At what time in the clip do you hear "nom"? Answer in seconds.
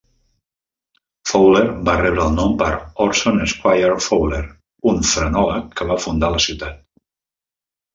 2.39-2.57